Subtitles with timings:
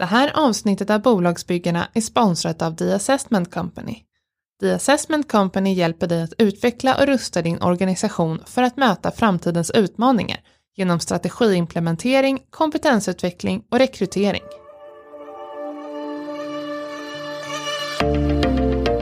[0.00, 3.96] Det här avsnittet av Bolagsbyggarna är sponsrat av The Assessment Company.
[4.60, 9.70] The Assessment Company hjälper dig att utveckla och rusta din organisation för att möta framtidens
[9.70, 10.40] utmaningar
[10.76, 14.42] genom strategiimplementering, kompetensutveckling och rekrytering.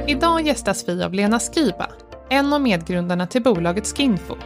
[0.07, 1.91] Idag gästas vi av Lena Skiba,
[2.31, 4.37] en av medgrundarna till bolaget Skinfo.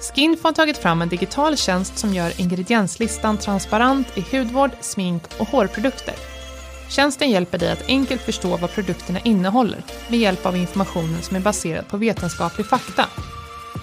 [0.00, 5.48] Skinfo har tagit fram en digital tjänst som gör ingredienslistan transparent i hudvård, smink och
[5.48, 6.14] hårprodukter.
[6.90, 11.40] Tjänsten hjälper dig att enkelt förstå vad produkterna innehåller med hjälp av informationen som är
[11.40, 13.04] baserad på vetenskaplig fakta.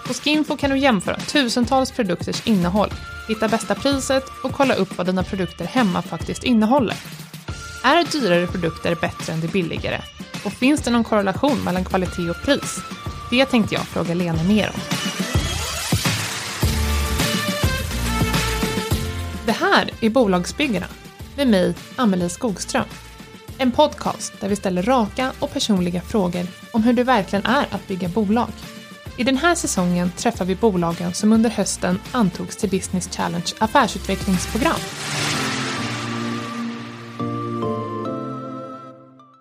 [0.07, 2.89] På Skinfo kan du jämföra tusentals produkters innehåll,
[3.27, 6.95] hitta bästa priset och kolla upp vad dina produkter hemma faktiskt innehåller.
[7.83, 10.01] Är dyrare produkter bättre än de billigare?
[10.45, 12.79] Och finns det någon korrelation mellan kvalitet och pris?
[13.31, 15.04] Det tänkte jag fråga Lena mer om.
[19.45, 20.87] Det här är Bolagsbyggarna
[21.37, 22.85] med mig, Amelie Skogström.
[23.57, 27.87] En podcast där vi ställer raka och personliga frågor om hur det verkligen är att
[27.87, 28.49] bygga bolag.
[29.17, 34.79] I den här säsongen träffar vi bolagen som under hösten antogs till Business Challenge affärsutvecklingsprogram.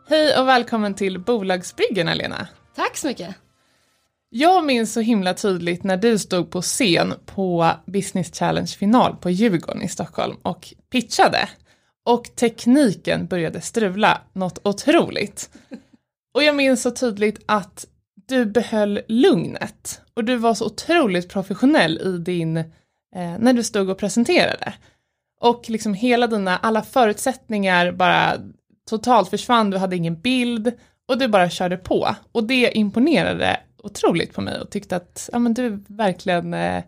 [0.09, 2.49] Hej och välkommen till Bolagsbyggarna, Lena.
[2.77, 3.44] Tack så mycket.
[4.37, 9.83] Jag minns så himla tydligt när du stod på scen på Business Challenge-final på Djurgården
[9.83, 11.49] i Stockholm och pitchade.
[12.05, 15.51] Och tekniken började strula något otroligt.
[16.35, 17.87] Och jag minns så tydligt att
[18.29, 23.91] du behöll lugnet och du var så otroligt professionell i din, eh, när du stod
[23.91, 24.75] och presenterade.
[25.41, 28.35] Och liksom hela dina, alla förutsättningar bara
[28.91, 30.73] totalt försvann, du hade ingen bild
[31.09, 32.17] och du bara körde på.
[32.33, 36.83] Och det imponerade otroligt på mig och tyckte att ja, men du verkligen eh,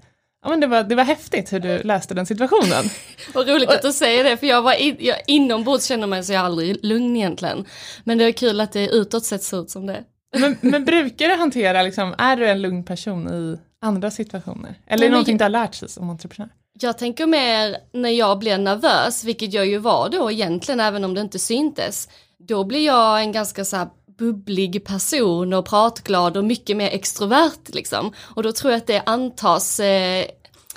[0.47, 2.85] Ja, men det, var, det var häftigt hur du läste den situationen.
[3.35, 6.33] Vad roligt att du säger det, för jag var in, jag, inombords känner mig så
[6.33, 7.65] jag aldrig lugn egentligen.
[8.05, 10.05] Men det är kul att det utåt sett ser ut som det.
[10.39, 14.75] Men, men brukar du hantera, liksom, är du en lugn person i andra situationer?
[14.87, 16.51] Eller är det någonting du har lärt sig som entreprenör?
[16.81, 21.15] Jag tänker mer när jag blir nervös, vilket jag ju var då egentligen, även om
[21.15, 22.09] det inte syntes.
[22.39, 23.89] Då blir jag en ganska så här
[24.19, 28.13] bubblig person och pratglad och mycket mer extrovert liksom.
[28.19, 30.25] Och då tror jag att det antas, eh,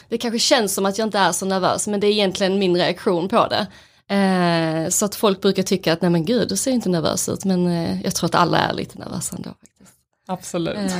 [0.10, 2.78] det kanske känns som att jag inte är så nervös men det är egentligen min
[2.78, 3.68] reaktion på det.
[4.16, 7.46] Eh, så att folk brukar tycka att nej men gud du ser inte nervös ut
[7.46, 9.50] men eh, jag tror att alla är lite nervösa ändå.
[9.50, 9.98] Faktiskt.
[10.28, 10.78] Absolut.
[10.78, 10.92] Eh,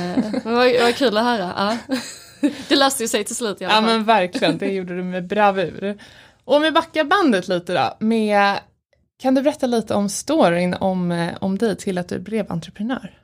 [0.44, 1.78] men vad, vad kul att höra.
[1.88, 1.98] Ja.
[2.68, 3.84] det löste ju sig till slut i alla fall.
[3.84, 5.98] Ja men verkligen, det gjorde du med bravur.
[6.44, 8.58] Och om vi backar bandet lite då, med
[9.20, 13.20] kan du berätta lite om storyn om, eh, om dig till att du blev entreprenör?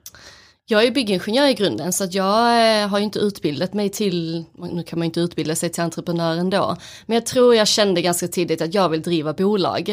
[0.68, 4.44] Jag är byggingenjör i grunden så att jag eh, har ju inte utbildat mig till,
[4.54, 6.76] nu kan man inte utbilda sig till entreprenör ändå,
[7.06, 9.88] men jag tror jag kände ganska tidigt att jag vill driva bolag.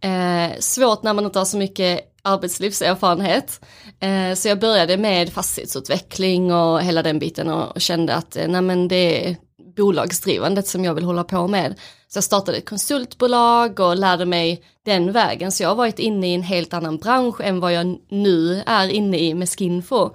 [0.00, 3.60] Eh, svårt när man inte har så mycket arbetslivserfarenhet.
[4.00, 8.62] Eh, så jag började med fastighetsutveckling och hela den biten och, kände att eh, nej
[8.62, 9.36] men det
[9.76, 11.74] bolagsdrivandet som jag vill hålla på med.
[12.08, 15.52] Så jag startade ett konsultbolag och lärde mig den vägen.
[15.52, 18.88] Så jag har varit inne i en helt annan bransch än vad jag nu är
[18.88, 20.10] inne i med Skinfo.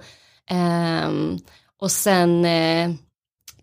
[1.06, 1.38] Um,
[1.80, 2.90] och sen eh,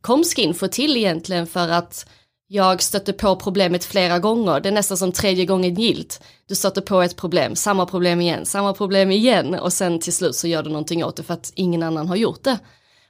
[0.02, 2.06] kom Skinfo till egentligen för att
[2.52, 6.22] jag stötte på problemet flera gånger, det är nästan som tredje gången gilt.
[6.48, 10.36] Du stöter på ett problem, samma problem igen, samma problem igen och sen till slut
[10.36, 12.58] så gör du någonting åt det för att ingen annan har gjort det.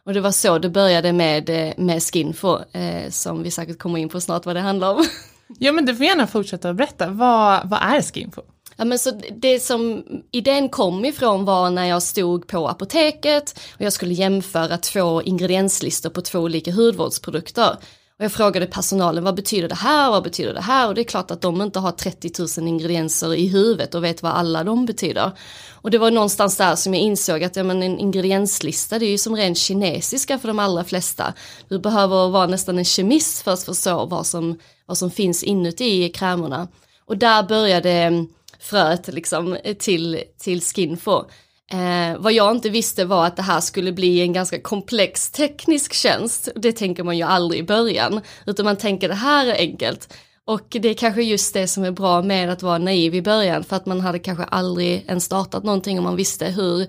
[0.06, 4.00] Och det var så det började med, eh, med Skinfo, eh, som vi säkert kommer
[4.00, 5.06] in på snart vad det handlar om.
[5.60, 8.42] Ja men du får gärna fortsätta att berätta, vad, vad är Skinfo?
[8.80, 13.82] Ja, men så det som idén kom ifrån var när jag stod på apoteket och
[13.82, 17.78] jag skulle jämföra två ingredienslistor på två olika hudvårdsprodukter.
[18.20, 21.06] Och jag frågade personalen vad betyder det här, vad betyder det här och det är
[21.06, 24.86] klart att de inte har 30 000 ingredienser i huvudet och vet vad alla de
[24.86, 25.32] betyder.
[25.72, 29.10] Och det var någonstans där som jag insåg att ja, men en ingredienslista det är
[29.10, 31.34] ju som ren kinesiska för de allra flesta.
[31.68, 36.10] Du behöver vara nästan en kemist för att förstå vad som, vad som finns inuti
[36.10, 36.68] krämerna.
[37.06, 38.24] Och där började eh,
[38.60, 41.26] fröet liksom eh, till, till Skinfo.
[41.72, 45.94] Eh, vad jag inte visste var att det här skulle bli en ganska komplex teknisk
[45.94, 46.50] tjänst.
[46.56, 50.14] Det tänker man ju aldrig i början, utan man tänker det här är enkelt.
[50.46, 53.64] Och det är kanske just det som är bra med att vara naiv i början,
[53.64, 56.88] för att man hade kanske aldrig ens startat någonting om man visste hur,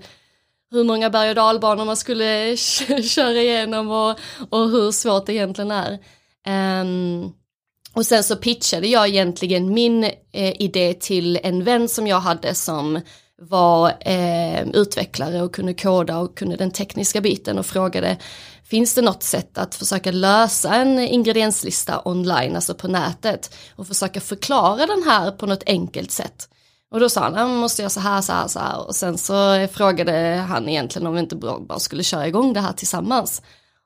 [0.71, 2.57] hur många berg och dalbanor man skulle
[3.03, 4.19] köra igenom och,
[4.49, 5.99] och hur svårt det egentligen är.
[6.81, 7.33] Um,
[7.93, 12.55] och sen så pitchade jag egentligen min eh, idé till en vän som jag hade
[12.55, 13.01] som
[13.41, 18.17] var eh, utvecklare och kunde koda och kunde den tekniska biten och frågade
[18.63, 24.21] finns det något sätt att försöka lösa en ingredienslista online, alltså på nätet och försöka
[24.21, 26.49] förklara den här på något enkelt sätt.
[26.91, 29.17] Och då sa han, man måste göra så här, så här, så här och sen
[29.17, 33.41] så frågade han egentligen om vi inte bara skulle köra igång det här tillsammans.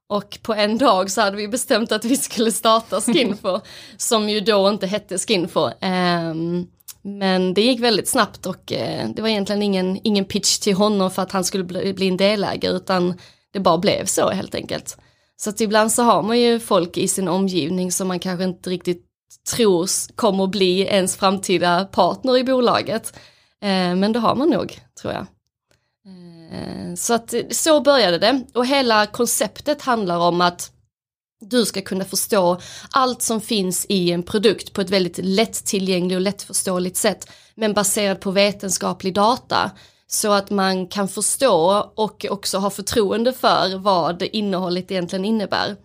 [0.09, 3.59] Och på en dag så hade vi bestämt att vi skulle starta Skinfo,
[3.97, 5.69] som ju då inte hette Skinfo.
[5.81, 6.67] Um,
[7.07, 11.11] men det gick väldigt snabbt och eh, det var egentligen ingen, ingen pitch till honom
[11.11, 13.13] för att han skulle bli, bli en delägare utan
[13.53, 14.97] det bara blev så helt enkelt.
[15.37, 18.69] Så att ibland så har man ju folk i sin omgivning som man kanske inte
[18.69, 19.05] riktigt
[19.55, 23.13] tror kommer bli ens framtida partner i bolaget.
[23.61, 25.25] Eh, men det har man nog, tror jag.
[26.51, 30.71] Eh, så att så började det och hela konceptet handlar om att
[31.49, 32.59] du ska kunna förstå
[32.91, 38.19] allt som finns i en produkt på ett väldigt lättillgängligt och lättförståeligt sätt men baserat
[38.19, 39.71] på vetenskaplig data
[40.07, 45.75] så att man kan förstå och också ha förtroende för vad innehållet egentligen innebär.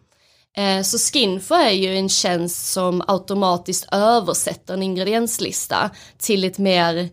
[0.57, 7.09] Eh, så Skinfo är ju en tjänst som automatiskt översätter en ingredienslista till ett mer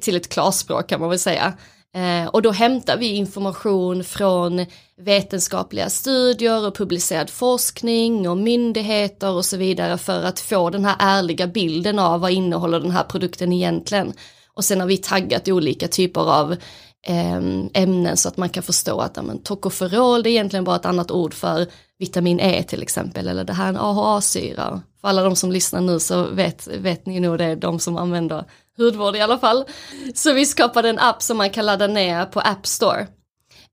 [0.00, 1.52] till ett klarspråk kan man väl säga.
[1.94, 4.66] Eh, och då hämtar vi information från
[5.00, 10.96] vetenskapliga studier och publicerad forskning och myndigheter och så vidare för att få den här
[10.98, 14.12] ärliga bilden av vad innehåller den här produkten egentligen.
[14.54, 16.56] Och sen har vi taggat olika typer av
[17.06, 20.86] ehm, ämnen så att man kan förstå att ja, tokoferol det är egentligen bara ett
[20.86, 21.66] annat ord för
[21.98, 24.82] vitamin E till exempel eller det här är en AHA-syra.
[25.00, 28.44] För alla de som lyssnar nu så vet, vet ni nog det de som använder
[28.80, 29.64] hudvård i alla fall.
[30.14, 33.06] Så vi skapade en app som man kan ladda ner på App Store.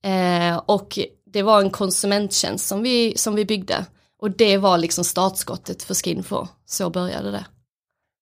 [0.04, 1.00] Eh, och
[1.34, 3.86] det var en konsumenttjänst som vi, som vi byggde.
[4.20, 6.48] Och det var liksom startskottet för Skinfo.
[6.66, 7.46] Så började det.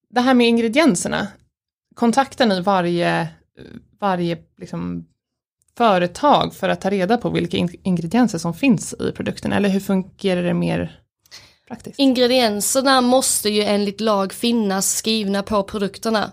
[0.10, 1.28] Det här med ingredienserna,
[1.96, 3.28] kontaktar ni varje,
[4.00, 5.06] varje liksom
[5.78, 10.44] företag för att ta reda på vilka ingredienser som finns i produkten eller hur fungerar
[10.44, 11.00] det mer
[11.68, 12.00] praktiskt?
[12.00, 16.32] Ingredienserna måste ju enligt lag finnas skrivna på produkterna.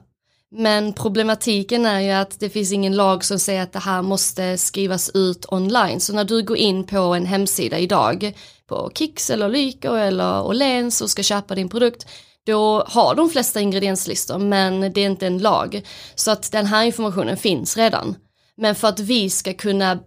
[0.54, 4.58] Men problematiken är ju att det finns ingen lag som säger att det här måste
[4.58, 6.00] skrivas ut online.
[6.00, 8.32] Så när du går in på en hemsida idag
[8.68, 12.06] på Kicks eller Lyko eller Åhléns och ska köpa din produkt
[12.46, 15.82] då har de flesta ingredienslistor men det är inte en lag.
[16.14, 18.16] Så att den här informationen finns redan.
[18.56, 19.98] Men för att vi ska kunna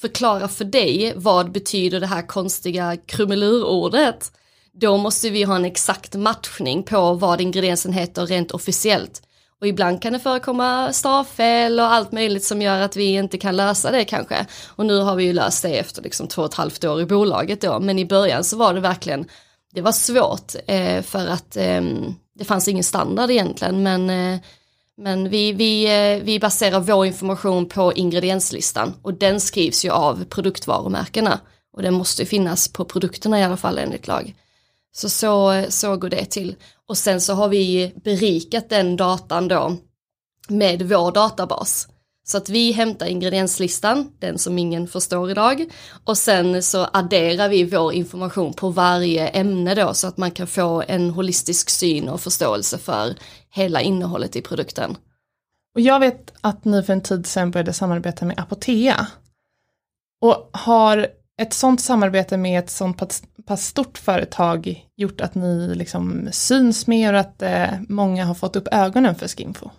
[0.00, 4.32] förklara för dig vad betyder det här konstiga krumelurordet
[4.72, 9.22] då måste vi ha en exakt matchning på vad ingrediensen heter rent officiellt.
[9.62, 13.56] Och ibland kan det förekomma stavfel och allt möjligt som gör att vi inte kan
[13.56, 14.46] lösa det kanske.
[14.68, 17.06] Och nu har vi ju löst det efter liksom två och ett halvt år i
[17.06, 19.24] bolaget då, men i början så var det verkligen,
[19.74, 21.82] det var svårt eh, för att eh,
[22.34, 24.40] det fanns ingen standard egentligen, men eh,
[24.96, 30.24] men vi, vi, eh, vi baserar vår information på ingredienslistan och den skrivs ju av
[30.24, 31.40] produktvarumärkena
[31.76, 34.34] och den måste finnas på produkterna i alla fall enligt lag.
[34.92, 36.56] Så, så så går det till.
[36.88, 39.76] Och sen så har vi berikat den datan då
[40.48, 41.88] med vår databas.
[42.24, 45.64] Så att vi hämtar ingredienslistan, den som ingen förstår idag,
[46.04, 50.46] och sen så adderar vi vår information på varje ämne då så att man kan
[50.46, 53.14] få en holistisk syn och förståelse för
[53.50, 54.96] hela innehållet i produkten.
[55.74, 59.06] Och jag vet att ni för en tid sedan började samarbeta med Apotea.
[60.20, 61.06] Och har
[61.42, 67.14] ett sånt samarbete med ett sånt pass stort företag gjort att ni liksom syns mer
[67.14, 69.70] och att eh, många har fått upp ögonen för Skinfo?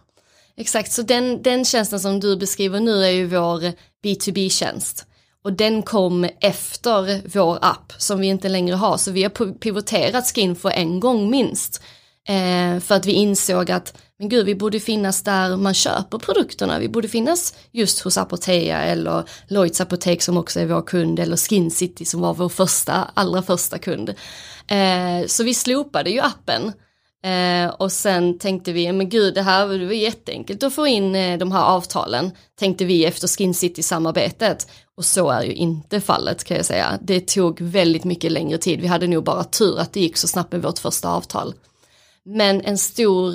[0.57, 3.71] Exakt, så den, den tjänsten som du beskriver nu är ju vår
[4.03, 5.05] B2B-tjänst.
[5.43, 10.35] Och den kom efter vår app som vi inte längre har, så vi har pivoterat
[10.35, 11.81] Skinfo en gång minst.
[12.27, 16.79] Eh, för att vi insåg att, men gud, vi borde finnas där man köper produkterna.
[16.79, 21.37] Vi borde finnas just hos Apotea eller Lloyds apotek som också är vår kund eller
[21.37, 24.09] Skin City som var vår första, allra första kund.
[24.67, 26.73] Eh, så vi slopade ju appen.
[27.25, 31.15] Eh, och sen tänkte vi, men gud det här det var jätteenkelt att få in
[31.15, 34.67] eh, de här avtalen, tänkte vi efter Skin City-samarbetet.
[34.97, 36.99] Och så är ju inte fallet kan jag säga.
[37.01, 40.27] Det tog väldigt mycket längre tid, vi hade nog bara tur att det gick så
[40.27, 41.53] snabbt med vårt första avtal.
[42.25, 43.33] Men en stor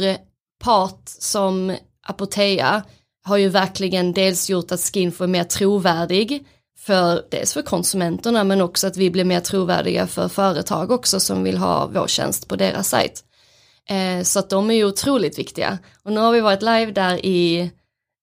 [0.65, 1.77] part som
[2.07, 2.83] Apotea
[3.25, 6.45] har ju verkligen dels gjort att Skinfo är mer trovärdig
[6.79, 11.43] för dels för konsumenterna men också att vi blir mer trovärdiga för företag också som
[11.43, 13.25] vill ha vår tjänst på deras sajt.
[13.89, 15.79] Eh, så att de är ju otroligt viktiga.
[16.03, 17.71] Och nu har vi varit live där i,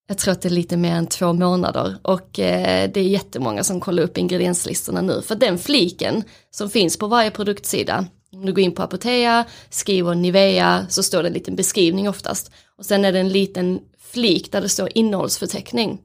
[0.08, 3.64] jag tror att det är lite mer än två månader och eh, det är jättemånga
[3.64, 5.22] som kollar upp ingredienslistorna nu.
[5.22, 8.06] För den fliken som finns på varje produktsida
[8.36, 12.52] om du går in på Apotea, skriver Nivea så står det en liten beskrivning oftast.
[12.78, 16.02] Och sen är det en liten flik där det står innehållsförteckning.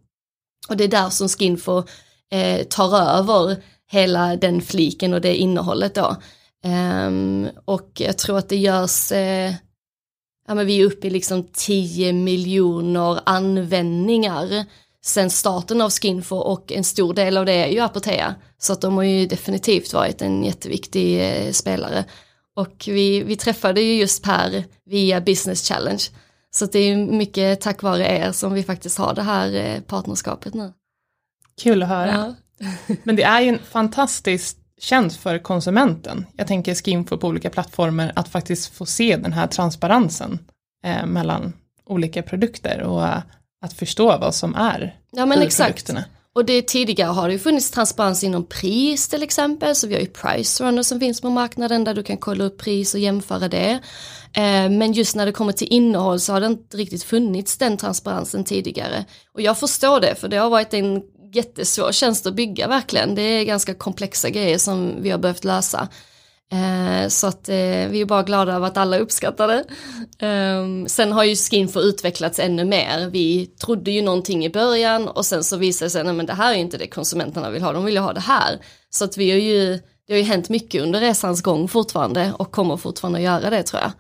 [0.69, 1.83] Och det är där som Skinfo
[2.33, 3.57] eh, tar över
[3.91, 6.17] hela den fliken och det innehållet då.
[6.65, 9.55] Um, och jag tror att det görs, eh,
[10.49, 14.65] ja men vi är uppe i liksom 10 miljoner användningar
[15.05, 18.35] sen starten av Skinfo och en stor del av det är ju Apotea.
[18.59, 22.05] Så att de har ju definitivt varit en jätteviktig eh, spelare.
[22.57, 26.03] Och vi, vi träffade ju just Per via Business Challenge.
[26.51, 30.55] Så det är mycket tack vare er som vi faktiskt har det här eh, partnerskapet
[30.55, 30.73] nu.
[31.63, 32.35] Kul att höra.
[32.59, 32.67] Ja.
[33.03, 36.27] Men det är ju en fantastisk tjänst för konsumenten.
[36.37, 40.39] Jag tänker Skinfo på olika plattformar att faktiskt få se den här transparensen
[40.85, 41.53] eh, mellan
[41.87, 43.07] olika produkter och
[43.61, 45.91] att förstå vad som är ja, men exakt.
[46.33, 50.01] Och det tidigare har det ju funnits transparens inom pris till exempel, så vi har
[50.01, 53.49] ju Price Runner som finns på marknaden där du kan kolla upp pris och jämföra
[53.49, 53.71] det.
[54.33, 57.77] Eh, men just när det kommer till innehåll så har det inte riktigt funnits den
[57.77, 59.05] transparensen tidigare.
[59.35, 61.03] Och jag förstår det, för det har varit en
[61.33, 63.15] jättesvår tjänst att bygga verkligen.
[63.15, 65.89] Det är ganska komplexa grejer som vi har behövt lösa.
[66.53, 69.65] Eh, så att eh, vi är bara glada över att alla uppskattar det.
[70.27, 73.11] Eh, sen har ju Skinfo utvecklats ännu mer.
[73.11, 76.55] Vi trodde ju någonting i början och sen så visade det sig att det här
[76.55, 78.59] är inte det konsumenterna vill ha, de vill ju ha det här.
[78.91, 82.51] Så att vi har ju, det har ju hänt mycket under resans gång fortfarande och
[82.51, 83.93] kommer fortfarande att göra det tror jag.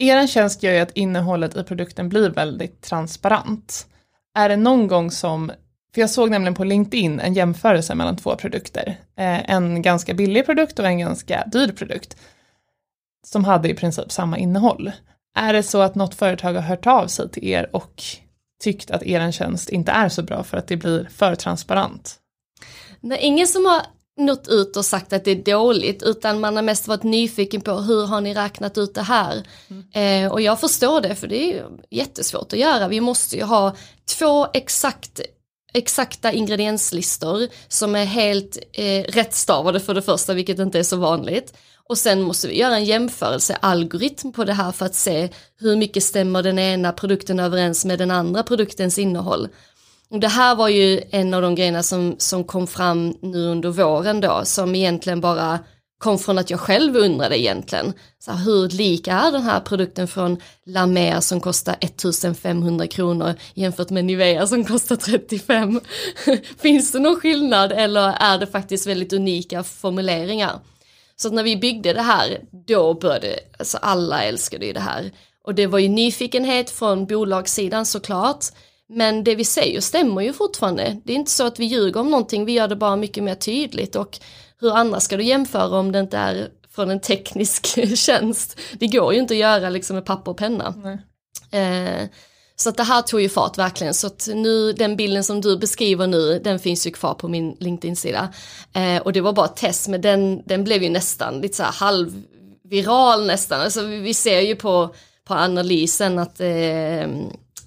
[0.00, 3.86] Er tjänst gör ju att innehållet i produkten blir väldigt transparent.
[4.34, 5.52] Är det någon gång som
[5.94, 8.96] för jag såg nämligen på LinkedIn en jämförelse mellan två produkter.
[9.16, 12.16] Eh, en ganska billig produkt och en ganska dyr produkt.
[13.26, 14.92] Som hade i princip samma innehåll.
[15.34, 18.02] Är det så att något företag har hört av sig till er och
[18.62, 22.18] tyckt att er tjänst inte är så bra för att det blir för transparent?
[23.00, 23.82] Nej, ingen som har
[24.18, 27.72] nått ut och sagt att det är dåligt utan man har mest varit nyfiken på
[27.72, 29.42] hur har ni räknat ut det här.
[29.68, 30.24] Mm.
[30.24, 32.88] Eh, och jag förstår det för det är jättesvårt att göra.
[32.88, 33.76] Vi måste ju ha
[34.18, 35.20] två exakt
[35.74, 41.54] exakta ingredienslistor som är helt eh, rättstavade för det första, vilket inte är så vanligt.
[41.88, 46.02] Och sen måste vi göra en jämförelsealgoritm på det här för att se hur mycket
[46.02, 49.48] stämmer den ena produkten överens med den andra produktens innehåll.
[50.10, 53.70] Och det här var ju en av de grejerna som, som kom fram nu under
[53.70, 55.58] våren då, som egentligen bara
[55.98, 57.92] kom från att jag själv undrade egentligen.
[58.18, 60.36] Så här, hur lik är den här produkten från
[60.66, 65.80] La Mer som kostar 1500 kronor jämfört med Nivea som kostar 35?
[66.58, 70.60] Finns det någon skillnad eller är det faktiskt väldigt unika formuleringar?
[71.16, 75.12] Så när vi byggde det här, då började, alltså alla älskade ju det här.
[75.44, 78.44] Och det var ju nyfikenhet från bolagssidan såklart.
[78.88, 81.00] Men det vi säger stämmer ju fortfarande.
[81.04, 83.34] Det är inte så att vi ljuger om någonting, vi gör det bara mycket mer
[83.34, 84.18] tydligt och
[84.60, 88.60] hur annars ska du jämföra om det inte är från en teknisk tjänst?
[88.78, 90.74] Det går ju inte att göra liksom med papper och penna.
[91.50, 92.08] Eh,
[92.56, 95.58] så att det här tog ju fart verkligen, så att nu den bilden som du
[95.58, 98.28] beskriver nu, den finns ju kvar på min LinkedIn-sida.
[98.72, 101.62] Eh, och det var bara ett test, men den, den blev ju nästan lite så
[101.62, 103.60] här halvviral nästan.
[103.60, 107.08] Alltså vi, vi ser ju på, på analysen att, eh,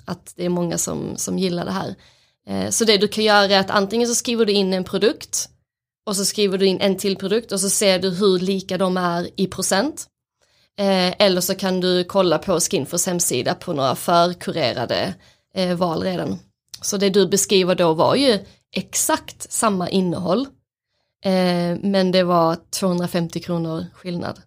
[0.06, 1.96] att det är många som, som gillar det här.
[2.48, 5.50] Eh, så det du kan göra är att antingen så skriver du in en produkt
[6.06, 8.98] och så skriver du in en till produkt och så ser du hur lika de
[8.98, 10.08] är i procent.
[10.80, 15.14] Eh, eller så kan du kolla på Skinfors hemsida på några förkurerade
[15.56, 16.40] eh, val redan.
[16.82, 18.40] Så det du beskriver då var ju
[18.76, 20.48] exakt samma innehåll.
[21.26, 24.42] Eh, men det var 250 kronor skillnad.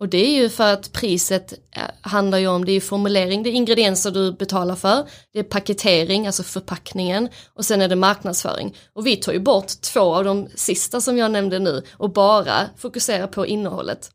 [0.00, 3.50] Och det är ju för att priset eh, handlar ju om, det är formulering, det
[3.50, 8.76] är ingredienser du betalar för, det är paketering, alltså förpackningen och sen är det marknadsföring.
[8.92, 12.66] Och vi tar ju bort två av de sista som jag nämnde nu och bara
[12.76, 14.10] fokuserar på innehållet.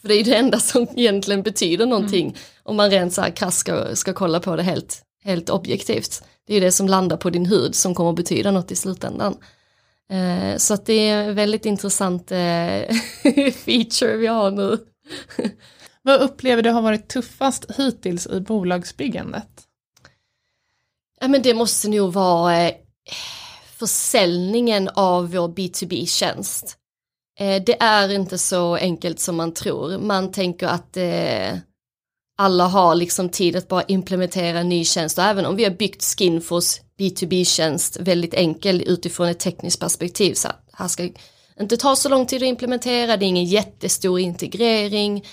[0.00, 2.36] För det är ju det enda som egentligen betyder någonting mm.
[2.62, 6.22] om man rent så här krasst ska, ska kolla på det helt, helt objektivt.
[6.46, 9.36] Det är ju det som landar på din hud som kommer betyda något i slutändan.
[10.10, 12.38] Eh, så att det är en väldigt intressant eh,
[13.52, 14.78] feature vi har nu.
[16.02, 19.48] Vad upplever du har varit tuffast hittills i bolagsbyggandet?
[21.20, 22.74] Ja, men det måste nog vara eh,
[23.76, 26.76] försäljningen av vår B2B-tjänst.
[27.40, 29.98] Eh, det är inte så enkelt som man tror.
[29.98, 31.58] Man tänker att eh,
[32.38, 35.70] alla har liksom tid att bara implementera en ny tjänst och även om vi har
[35.70, 41.08] byggt Skinfos B2B-tjänst väldigt enkel utifrån ett tekniskt perspektiv så här ska
[41.60, 45.26] inte ta så lång tid att implementera, det är ingen jättestor integrering.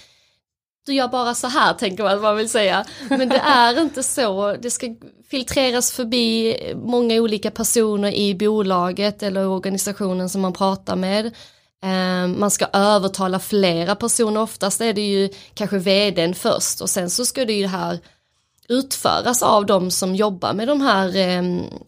[0.86, 2.86] Du gör bara så här tänker man att man vill säga.
[3.10, 4.96] Men det är inte så, det ska
[5.30, 11.26] filtreras förbi många olika personer i bolaget eller organisationen som man pratar med.
[11.84, 17.10] Eh, man ska övertala flera personer, oftast är det ju kanske vdn först och sen
[17.10, 18.00] så ska det ju här
[18.70, 21.44] utföras av de som jobbar med de här eh,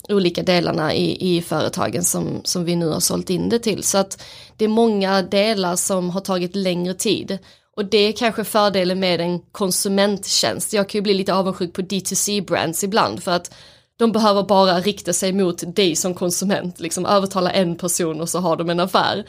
[0.09, 3.83] olika delarna i, i företagen som, som vi nu har sålt in det till.
[3.83, 4.23] Så att
[4.57, 7.37] det är många delar som har tagit längre tid.
[7.75, 10.73] Och det är kanske fördelen med en konsumenttjänst.
[10.73, 13.53] Jag kan ju bli lite avundsjuk på D2C-brands ibland för att
[13.97, 18.39] de behöver bara rikta sig mot dig som konsument, liksom övertala en person och så
[18.39, 19.25] har de en affär.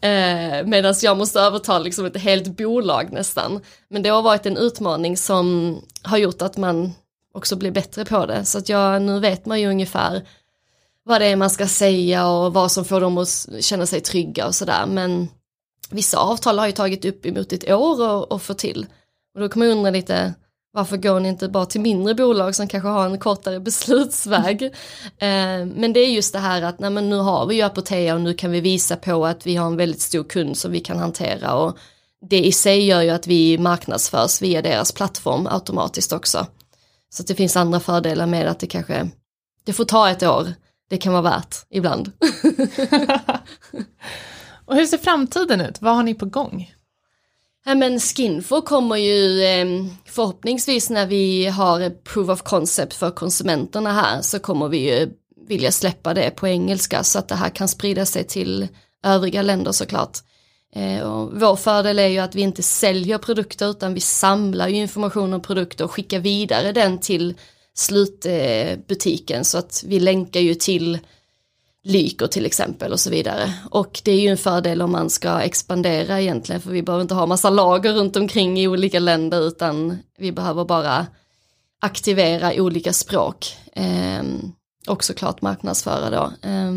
[0.00, 3.60] Eh, Medan jag måste övertala liksom ett helt bolag nästan.
[3.88, 6.92] Men det har varit en utmaning som har gjort att man
[7.34, 8.44] också blir bättre på det.
[8.44, 10.22] Så att jag, nu vet man ju ungefär
[11.04, 14.46] vad det är man ska säga och vad som får dem att känna sig trygga
[14.46, 14.86] och sådär.
[14.86, 15.28] Men
[15.90, 18.86] vissa avtal har ju tagit upp emot ett år att få till.
[19.34, 20.34] Och då kan man undra lite,
[20.74, 24.62] varför går ni inte bara till mindre bolag som kanske har en kortare beslutsväg?
[25.18, 28.14] eh, men det är just det här att nej, men nu har vi ju Apotea
[28.14, 30.80] och nu kan vi visa på att vi har en väldigt stor kund som vi
[30.80, 31.78] kan hantera och
[32.30, 36.46] det i sig gör ju att vi marknadsförs via deras plattform automatiskt också.
[37.10, 39.10] Så det finns andra fördelar med att det kanske,
[39.64, 40.52] det får ta ett år,
[40.90, 42.12] det kan vara värt ibland.
[44.64, 45.82] och hur ser framtiden ut?
[45.82, 46.74] Vad har ni på gång?
[47.66, 53.92] Ja, men Skinfo kommer ju ehm, förhoppningsvis när vi har proof of concept för konsumenterna
[53.92, 55.10] här så kommer vi ju
[55.48, 58.68] vilja släppa det på engelska så att det här kan sprida sig till
[59.04, 60.18] övriga länder såklart.
[60.74, 64.76] Eh, och vår fördel är ju att vi inte säljer produkter utan vi samlar ju
[64.76, 67.34] information om produkter och skickar vidare den till
[67.74, 70.98] slutbutiken så att vi länkar ju till
[71.86, 73.54] Lyko till exempel och så vidare.
[73.70, 77.14] Och det är ju en fördel om man ska expandera egentligen för vi behöver inte
[77.14, 81.06] ha massa lager runt omkring i olika länder utan vi behöver bara
[81.80, 84.22] aktivera olika språk eh,
[84.86, 86.48] och såklart marknadsföra då.
[86.48, 86.72] Eh,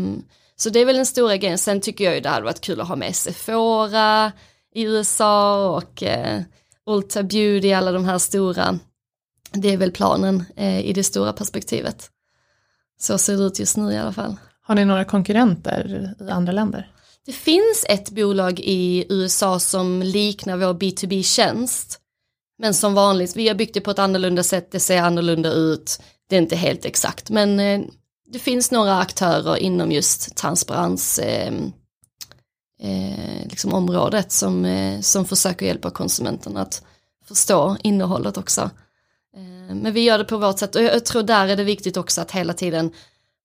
[0.56, 1.58] så det är väl den stora grejen.
[1.58, 4.32] Sen tycker jag ju det hade varit kul att ha med Sephora
[4.74, 6.42] i USA och eh,
[6.86, 8.78] Ulta Beauty, alla de här stora.
[9.52, 12.10] Det är väl planen eh, i det stora perspektivet.
[13.00, 14.36] Så ser det ut just nu i alla fall.
[14.68, 16.92] Har ni några konkurrenter i andra länder?
[17.26, 21.98] Det finns ett bolag i USA som liknar vår B2B-tjänst.
[22.58, 26.02] Men som vanligt, vi har byggt det på ett annorlunda sätt, det ser annorlunda ut,
[26.28, 27.80] det är inte helt exakt, men eh,
[28.32, 31.54] det finns några aktörer inom just transparens eh,
[32.82, 36.82] eh, liksom området som, eh, som försöker hjälpa konsumenterna att
[37.28, 38.70] förstå innehållet också.
[39.36, 41.96] Eh, men vi gör det på vårt sätt och jag tror där är det viktigt
[41.96, 42.92] också att hela tiden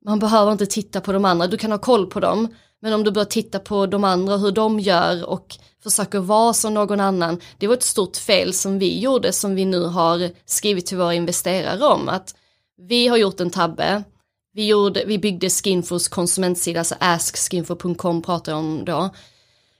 [0.05, 2.47] man behöver inte titta på de andra, du kan ha koll på dem,
[2.81, 6.73] men om du börjar titta på de andra, hur de gör och försöker vara som
[6.73, 10.85] någon annan, det var ett stort fel som vi gjorde som vi nu har skrivit
[10.85, 12.35] till våra investerare om, att
[12.77, 14.03] vi har gjort en tabbe,
[14.53, 19.09] vi, gjorde, vi byggde Skinfos konsumentsida, alltså askskinfo.com pratar jag om då,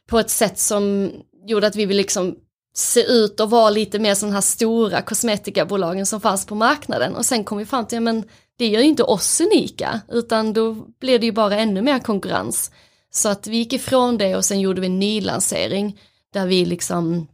[0.08, 1.12] på ett sätt som
[1.46, 2.36] gjorde att vi vill liksom
[2.76, 7.16] se ut och vara lite mer som de här stora kosmetikabolagen som fanns på marknaden.
[7.16, 8.24] Och sen kom vi fram till, ja men
[8.58, 12.72] det gör ju inte oss unika, utan då blir det ju bara ännu mer konkurrens.
[13.10, 16.00] Så att vi gick ifrån det och sen gjorde vi en nylansering
[16.34, 17.28] där vi liksom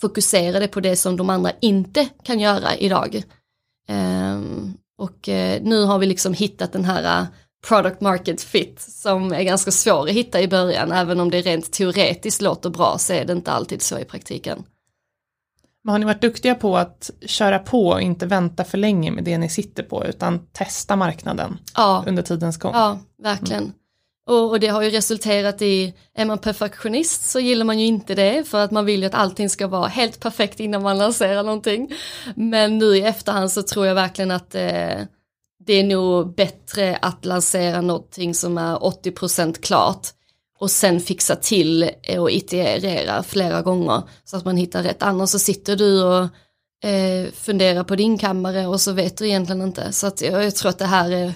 [0.00, 3.22] fokuserade på det som de andra inte kan göra idag.
[3.88, 7.26] Um, och uh, nu har vi liksom hittat den här uh,
[7.68, 11.72] product market fit som är ganska svår att hitta i början, även om det rent
[11.72, 14.64] teoretiskt låter bra så är det inte alltid så i praktiken.
[15.84, 19.24] Men har ni varit duktiga på att köra på och inte vänta för länge med
[19.24, 22.04] det ni sitter på utan testa marknaden ja.
[22.06, 22.72] under tidens gång?
[22.74, 23.62] Ja, verkligen.
[23.62, 23.74] Mm.
[24.26, 28.14] Och, och, det har ju resulterat i, är man perfektionist så gillar man ju inte
[28.14, 31.42] det för att man vill ju att allting ska vara helt perfekt innan man lanserar
[31.42, 31.92] någonting.
[32.36, 35.00] Men nu i efterhand så tror jag verkligen att eh,
[35.66, 40.08] det är nog bättre att lansera någonting som är 80% klart
[40.64, 45.02] och sen fixa till eh, och iterera flera gånger så att man hittar rätt.
[45.02, 46.28] Annars så sitter du och
[46.88, 49.92] eh, funderar på din kammare och så vet du egentligen inte.
[49.92, 51.34] Så att jag, jag tror att det här är,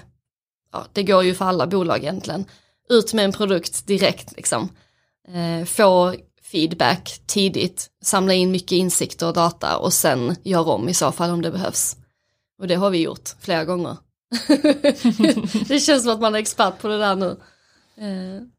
[0.73, 2.45] ja, det går ju för alla bolag egentligen.
[2.89, 4.69] Ut med en produkt direkt liksom.
[5.29, 10.95] Eh, få feedback tidigt, samla in mycket insikter och data och sen göra om i
[10.95, 11.97] så fall om det behövs.
[12.61, 13.97] Och det har vi gjort flera gånger.
[15.69, 17.37] det känns som att man är expert på det där nu.
[17.99, 18.58] Eh.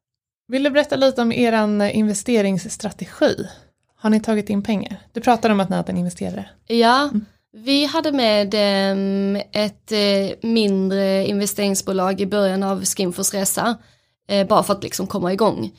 [0.50, 3.48] Vill du berätta lite om er investeringsstrategi?
[3.96, 4.96] Har ni tagit in pengar?
[5.14, 6.50] Du pratade om att ni hade en investerare.
[6.68, 7.26] Ja, mm.
[7.54, 8.54] vi hade med
[8.92, 13.78] um, ett uh, mindre investeringsbolag i början av Skinfors resa.
[14.32, 15.72] Uh, bara för att liksom komma igång.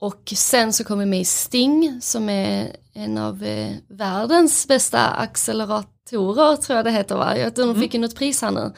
[0.00, 5.06] Och sen så kom vi med i Sting som är en av uh, världens bästa
[5.08, 7.38] acceleratorer tror jag det heter va?
[7.38, 7.82] Jag tror de mm.
[7.82, 8.72] fick ju något pris här nu.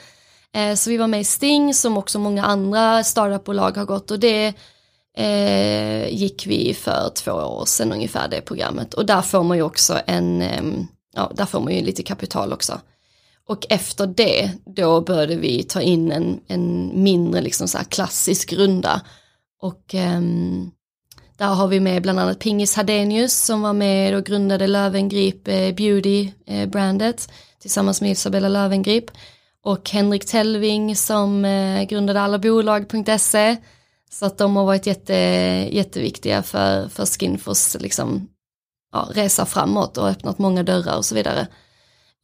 [0.77, 4.55] så vi var med i Sting som också många andra startupbolag har gått och det
[5.17, 9.63] eh, gick vi för två år sedan ungefär det programmet och där får man ju
[9.63, 10.63] också en, eh,
[11.15, 12.81] ja där får man ju lite kapital också.
[13.49, 18.53] Och efter det, då började vi ta in en, en mindre liksom så här klassisk
[18.53, 19.01] runda.
[19.61, 20.21] Och eh,
[21.41, 25.75] där har vi med bland annat Pingis Hadenius som var med och grundade Lövengrip eh,
[25.75, 29.05] Beauty-brandet eh, tillsammans med Isabella Lövengrip.
[29.63, 33.57] Och Henrik Tellving som eh, grundade allabolag.se.
[34.13, 35.15] Så att de har varit jätte,
[35.73, 38.29] jätteviktiga för, för Skinfos liksom,
[38.93, 41.47] ja, resa framåt och öppnat många dörrar och så vidare.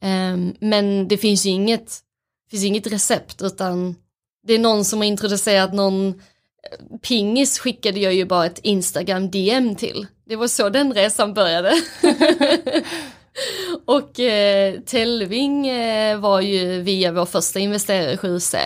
[0.03, 1.99] Um, men det finns ju inget,
[2.51, 3.95] finns inget recept utan
[4.47, 9.31] det är någon som har introducerat någon eh, Pingis skickade jag ju bara ett Instagram
[9.31, 10.07] DM till.
[10.25, 11.73] Det var så den resan började.
[13.85, 18.57] och eh, Telving eh, var ju via vår första investerare 7C.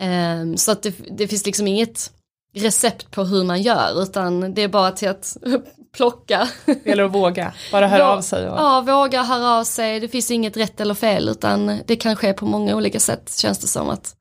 [0.00, 2.12] Um, ehm, så att det, det, finns liksom inget
[2.56, 5.36] recept på hur man gör utan det är bara till att
[5.96, 6.48] plocka.
[6.64, 8.50] Det gäller att våga, bara höra av sig.
[8.50, 8.58] Och...
[8.58, 10.00] Ja, våga höra av sig.
[10.00, 13.58] Det finns inget rätt eller fel utan det kan ske på många olika sätt känns
[13.58, 14.16] det som att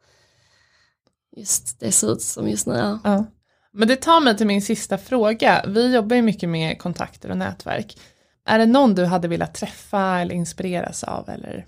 [1.38, 2.76] just det ser ut som just nu.
[2.76, 3.00] Ja.
[3.04, 3.26] ja.
[3.74, 5.65] Men det tar mig till min sista fråga.
[5.67, 7.98] Vi jobbar ju mycket med kontakter och nätverk.
[8.45, 11.65] Är det någon du hade velat träffa eller inspireras av eller?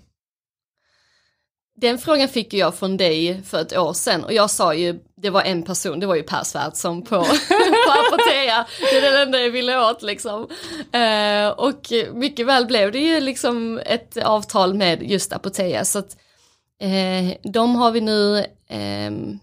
[1.80, 5.30] Den frågan fick jag från dig för ett år sedan och jag sa ju, det
[5.30, 7.08] var en person, det var ju Per Svärdson på,
[7.86, 10.48] på Apotea, det är den enda jag ville åt liksom.
[10.92, 16.16] Eh, och mycket väl blev det ju liksom ett avtal med just Apotea så att
[16.80, 19.38] eh, de har vi nu, ehm,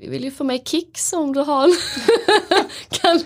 [0.00, 1.70] vi vill ju få med Kicks om du har
[3.00, 3.20] kan,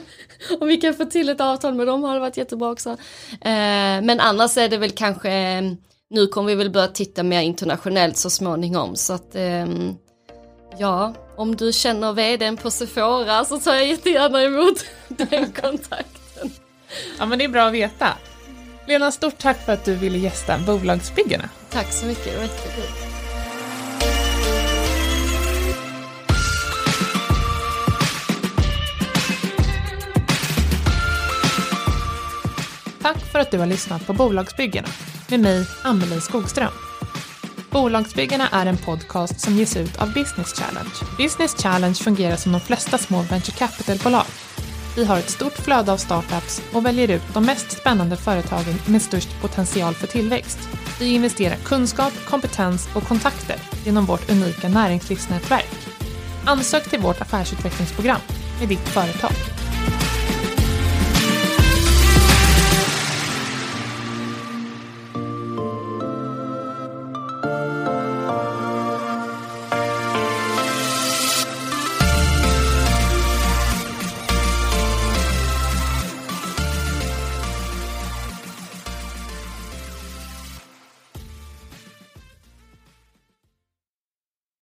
[0.61, 2.91] om vi kan få till ett avtal med dem har det varit jättebra också.
[3.31, 5.61] Eh, men annars är det väl kanske
[6.11, 9.97] nu kommer vi väl börja titta mer internationellt så småningom så att ehm,
[10.79, 16.51] ja, om du känner vdn på Sephora så tar jag jättegärna emot den kontakten.
[17.19, 18.09] Ja men det är bra att veta.
[18.87, 21.49] Lena, stort tack för att du ville gästa Bolagsbyggarna.
[21.71, 22.85] Tack så mycket, det var jättekul.
[33.03, 34.89] Tack för att du har lyssnat på Bolagsbyggarna
[35.31, 36.94] med mig, Amelie Skogström.
[37.75, 40.91] Bolagsbyggarna är en podcast som ges ut av Business Challenge.
[41.19, 44.25] Business Challenge fungerar som de flesta små venture capital-bolag.
[44.97, 49.03] Vi har ett stort flöde av startups och väljer ut de mest spännande företagen med
[49.03, 50.59] störst potential för tillväxt.
[51.01, 55.77] Vi investerar kunskap, kompetens och kontakter genom vårt unika näringslivsnätverk.
[56.45, 58.21] Ansök till vårt affärsutvecklingsprogram
[58.61, 59.34] med ditt företag.